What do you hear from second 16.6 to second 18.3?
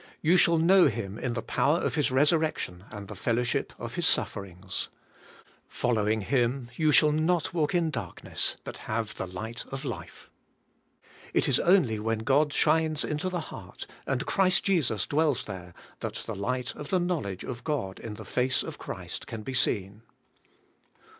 of the knowledge of God in the